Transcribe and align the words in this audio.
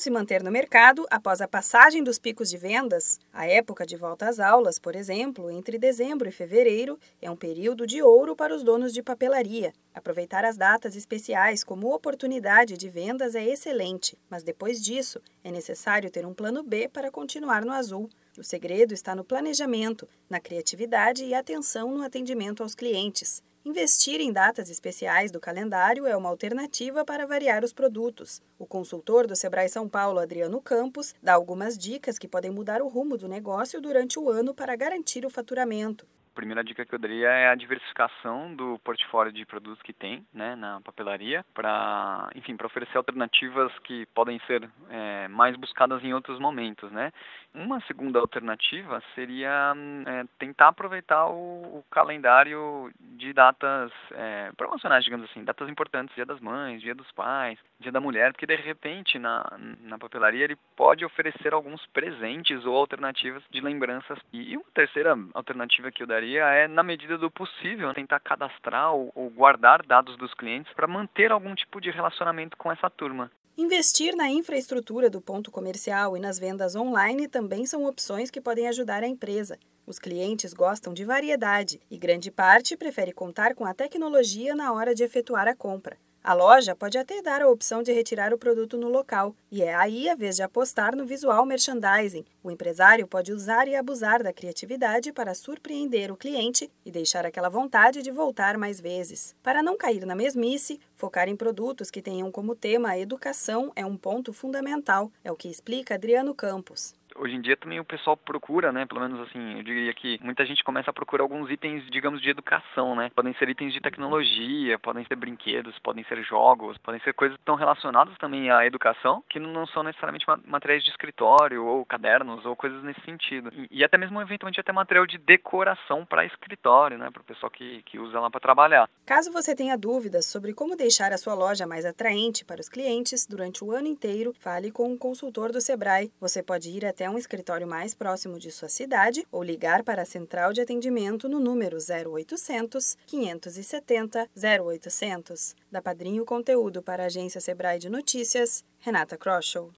se 0.00 0.10
manter 0.10 0.42
no 0.42 0.50
mercado 0.50 1.06
após 1.10 1.40
a 1.40 1.46
passagem 1.46 2.02
dos 2.02 2.18
picos 2.18 2.48
de 2.48 2.56
vendas? 2.56 3.20
A 3.32 3.46
época 3.46 3.84
de 3.84 3.96
volta 3.96 4.28
às 4.28 4.40
aulas, 4.40 4.78
por 4.78 4.96
exemplo, 4.96 5.50
entre 5.50 5.78
dezembro 5.78 6.28
e 6.28 6.32
fevereiro, 6.32 6.98
é 7.20 7.30
um 7.30 7.36
período 7.36 7.86
de 7.86 8.02
ouro 8.02 8.34
para 8.34 8.54
os 8.54 8.64
donos 8.64 8.92
de 8.92 9.02
papelaria. 9.02 9.72
Aproveitar 9.94 10.44
as 10.44 10.56
datas 10.56 10.96
especiais 10.96 11.62
como 11.62 11.94
oportunidade 11.94 12.78
de 12.78 12.88
vendas 12.88 13.34
é 13.34 13.44
excelente, 13.44 14.16
mas 14.30 14.42
depois 14.42 14.80
disso 14.80 15.20
é 15.44 15.50
necessário 15.50 16.10
ter 16.10 16.24
um 16.24 16.32
plano 16.32 16.62
B 16.62 16.88
para 16.88 17.10
continuar 17.10 17.64
no 17.64 17.72
azul. 17.72 18.08
O 18.38 18.42
segredo 18.42 18.94
está 18.94 19.14
no 19.14 19.24
planejamento, 19.24 20.08
na 20.30 20.40
criatividade 20.40 21.24
e 21.24 21.34
atenção 21.34 21.92
no 21.92 22.02
atendimento 22.02 22.62
aos 22.62 22.74
clientes. 22.74 23.42
Investir 23.62 24.22
em 24.22 24.32
datas 24.32 24.70
especiais 24.70 25.30
do 25.30 25.38
calendário 25.38 26.06
é 26.06 26.16
uma 26.16 26.30
alternativa 26.30 27.04
para 27.04 27.26
variar 27.26 27.62
os 27.62 27.74
produtos. 27.74 28.40
O 28.58 28.64
consultor 28.64 29.26
do 29.26 29.36
Sebrae 29.36 29.68
São 29.68 29.86
Paulo, 29.86 30.18
Adriano 30.18 30.62
Campos, 30.62 31.14
dá 31.22 31.34
algumas 31.34 31.76
dicas 31.76 32.18
que 32.18 32.26
podem 32.26 32.50
mudar 32.50 32.80
o 32.80 32.88
rumo 32.88 33.18
do 33.18 33.28
negócio 33.28 33.78
durante 33.78 34.18
o 34.18 34.30
ano 34.30 34.54
para 34.54 34.74
garantir 34.76 35.26
o 35.26 35.30
faturamento 35.30 36.06
primeira 36.34 36.64
dica 36.64 36.84
que 36.84 36.94
eu 36.94 36.98
daria 36.98 37.28
é 37.28 37.48
a 37.48 37.54
diversificação 37.54 38.54
do 38.54 38.78
portfólio 38.80 39.32
de 39.32 39.44
produtos 39.44 39.82
que 39.82 39.92
tem 39.92 40.26
né, 40.32 40.56
na 40.56 40.80
papelaria, 40.80 41.44
para 41.54 42.30
enfim, 42.34 42.56
para 42.56 42.66
oferecer 42.66 42.96
alternativas 42.96 43.72
que 43.80 44.06
podem 44.06 44.40
ser 44.46 44.68
é, 44.88 45.28
mais 45.28 45.56
buscadas 45.56 46.02
em 46.04 46.14
outros 46.14 46.38
momentos. 46.38 46.90
Né? 46.90 47.12
Uma 47.54 47.80
segunda 47.82 48.18
alternativa 48.18 49.02
seria 49.14 49.74
é, 50.06 50.24
tentar 50.38 50.68
aproveitar 50.68 51.26
o, 51.26 51.78
o, 51.78 51.84
calendário 51.90 52.90
de 53.00 53.32
datas 53.32 53.92
é, 54.12 54.52
promocionais, 54.56 55.04
digamos 55.04 55.28
assim, 55.30 55.44
datas 55.44 55.68
importantes, 55.68 56.14
Dia 56.14 56.26
das 56.26 56.40
Mães, 56.40 56.80
Dia 56.80 56.94
dos 56.94 57.10
Pais, 57.12 57.58
Dia 57.78 57.92
da 57.92 58.00
Mulher, 58.00 58.32
porque 58.32 58.46
de 58.46 58.56
repente 58.56 59.18
na, 59.18 59.44
na 59.80 59.98
papelaria 59.98 60.44
ele 60.44 60.56
pode 60.76 61.04
oferecer 61.04 61.52
alguns 61.52 61.84
presentes 61.86 62.64
ou 62.64 62.76
alternativas 62.76 63.42
de 63.50 63.60
lembranças. 63.60 64.18
E 64.32 64.56
uma 64.56 64.64
terceira 64.72 65.16
alternativa 65.34 65.90
que 65.90 66.02
eu 66.02 66.06
daria 66.06 66.19
é, 66.24 66.68
na 66.68 66.82
medida 66.82 67.16
do 67.16 67.30
possível, 67.30 67.92
tentar 67.94 68.20
cadastrar 68.20 68.92
ou 68.94 69.30
guardar 69.30 69.84
dados 69.84 70.16
dos 70.16 70.32
clientes 70.34 70.72
para 70.74 70.86
manter 70.86 71.32
algum 71.32 71.54
tipo 71.54 71.80
de 71.80 71.90
relacionamento 71.90 72.56
com 72.56 72.70
essa 72.70 72.88
turma. 72.90 73.30
Investir 73.56 74.16
na 74.16 74.28
infraestrutura 74.30 75.10
do 75.10 75.20
ponto 75.20 75.50
comercial 75.50 76.16
e 76.16 76.20
nas 76.20 76.38
vendas 76.38 76.74
online 76.74 77.28
também 77.28 77.66
são 77.66 77.84
opções 77.84 78.30
que 78.30 78.40
podem 78.40 78.68
ajudar 78.68 79.02
a 79.02 79.08
empresa. 79.08 79.58
Os 79.86 79.98
clientes 79.98 80.54
gostam 80.54 80.94
de 80.94 81.04
variedade 81.04 81.80
e 81.90 81.98
grande 81.98 82.30
parte 82.30 82.76
prefere 82.76 83.12
contar 83.12 83.54
com 83.54 83.64
a 83.64 83.74
tecnologia 83.74 84.54
na 84.54 84.72
hora 84.72 84.94
de 84.94 85.02
efetuar 85.02 85.48
a 85.48 85.54
compra. 85.54 85.98
A 86.22 86.34
loja 86.34 86.76
pode 86.76 86.98
até 86.98 87.22
dar 87.22 87.40
a 87.40 87.48
opção 87.48 87.82
de 87.82 87.92
retirar 87.92 88.34
o 88.34 88.38
produto 88.38 88.76
no 88.76 88.90
local, 88.90 89.34
e 89.50 89.62
é 89.62 89.74
aí 89.74 90.06
a 90.06 90.14
vez 90.14 90.36
de 90.36 90.42
apostar 90.42 90.94
no 90.94 91.06
visual 91.06 91.46
merchandising. 91.46 92.26
O 92.44 92.50
empresário 92.50 93.06
pode 93.06 93.32
usar 93.32 93.66
e 93.66 93.74
abusar 93.74 94.22
da 94.22 94.30
criatividade 94.30 95.12
para 95.14 95.34
surpreender 95.34 96.12
o 96.12 96.16
cliente 96.16 96.70
e 96.84 96.90
deixar 96.90 97.24
aquela 97.24 97.48
vontade 97.48 98.02
de 98.02 98.10
voltar 98.10 98.58
mais 98.58 98.78
vezes. 98.78 99.34
Para 99.42 99.62
não 99.62 99.78
cair 99.78 100.04
na 100.04 100.14
mesmice, 100.14 100.78
focar 100.94 101.26
em 101.26 101.34
produtos 101.34 101.90
que 101.90 102.02
tenham 102.02 102.30
como 102.30 102.54
tema 102.54 102.90
a 102.90 102.98
educação 102.98 103.72
é 103.74 103.86
um 103.86 103.96
ponto 103.96 104.30
fundamental, 104.30 105.10
é 105.24 105.32
o 105.32 105.36
que 105.36 105.48
explica 105.48 105.94
Adriano 105.94 106.34
Campos 106.34 106.99
hoje 107.20 107.34
em 107.34 107.40
dia 107.40 107.56
também 107.56 107.78
o 107.78 107.84
pessoal 107.84 108.16
procura, 108.16 108.72
né? 108.72 108.86
Pelo 108.86 109.00
menos 109.00 109.20
assim, 109.20 109.58
eu 109.58 109.62
diria 109.62 109.92
que 109.92 110.18
muita 110.22 110.44
gente 110.46 110.64
começa 110.64 110.90
a 110.90 110.92
procurar 110.92 111.22
alguns 111.22 111.50
itens, 111.50 111.84
digamos, 111.90 112.20
de 112.20 112.30
educação, 112.30 112.96
né? 112.96 113.10
Podem 113.14 113.34
ser 113.34 113.48
itens 113.48 113.72
de 113.72 113.80
tecnologia, 113.80 114.78
podem 114.78 115.04
ser 115.04 115.16
brinquedos, 115.16 115.78
podem 115.80 116.04
ser 116.04 116.22
jogos, 116.24 116.78
podem 116.78 117.00
ser 117.00 117.12
coisas 117.12 117.38
estão 117.38 117.54
relacionadas 117.54 118.16
também 118.18 118.50
à 118.50 118.64
educação, 118.66 119.22
que 119.28 119.38
não 119.38 119.66
são 119.66 119.82
necessariamente 119.82 120.26
materiais 120.46 120.82
de 120.82 120.90
escritório 120.90 121.64
ou 121.64 121.84
cadernos 121.84 122.44
ou 122.46 122.56
coisas 122.56 122.82
nesse 122.82 123.00
sentido. 123.02 123.50
E, 123.54 123.68
e 123.70 123.84
até 123.84 123.98
mesmo 123.98 124.20
eventualmente 124.20 124.60
até 124.60 124.72
material 124.72 125.06
de 125.06 125.18
decoração 125.18 126.06
para 126.06 126.24
escritório, 126.24 126.96
né? 126.96 127.10
Para 127.10 127.20
o 127.22 127.24
pessoal 127.24 127.50
que, 127.50 127.82
que 127.82 127.98
usa 127.98 128.18
lá 128.18 128.30
para 128.30 128.40
trabalhar. 128.40 128.88
Caso 129.04 129.32
você 129.32 129.54
tenha 129.54 129.76
dúvidas 129.76 130.26
sobre 130.26 130.54
como 130.54 130.76
deixar 130.76 131.12
a 131.12 131.18
sua 131.18 131.34
loja 131.34 131.66
mais 131.66 131.84
atraente 131.84 132.44
para 132.44 132.60
os 132.60 132.68
clientes 132.68 133.26
durante 133.26 133.64
o 133.64 133.72
ano 133.72 133.88
inteiro, 133.88 134.34
fale 134.38 134.70
com 134.70 134.90
um 134.90 134.96
consultor 134.96 135.52
do 135.52 135.60
Sebrae. 135.60 136.12
Você 136.20 136.42
pode 136.42 136.70
ir 136.70 136.86
até 136.86 137.09
um 137.10 137.18
escritório 137.18 137.66
mais 137.66 137.92
próximo 137.92 138.38
de 138.38 138.50
sua 138.50 138.68
cidade 138.68 139.26
ou 139.30 139.42
ligar 139.42 139.82
para 139.82 140.02
a 140.02 140.06
central 140.06 140.52
de 140.52 140.60
atendimento 140.60 141.28
no 141.28 141.40
número 141.40 141.76
0800 141.76 142.96
570 143.06 144.30
0800. 144.34 145.54
Da 145.70 145.82
Padrinho 145.82 146.24
Conteúdo 146.24 146.82
para 146.82 147.02
a 147.02 147.06
agência 147.06 147.40
Sebrae 147.40 147.78
de 147.78 147.90
Notícias, 147.90 148.64
Renata 148.78 149.18
Kroschel. 149.18 149.68